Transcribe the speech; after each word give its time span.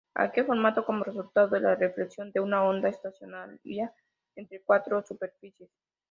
Aquel 0.15 0.47
formado 0.47 0.83
como 0.83 1.03
resultado 1.03 1.49
de 1.49 1.59
la 1.59 1.75
reflexión 1.75 2.31
de 2.31 2.39
una 2.39 2.63
onda 2.63 2.89
estacionaria 2.89 3.93
entre 4.35 4.63
cuatro 4.63 5.03
superficies. 5.07 5.69